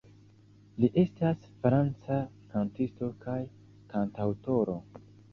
[0.83, 2.17] Li estas franca
[2.53, 3.35] kantisto kaj
[3.93, 4.75] kantaŭtoro.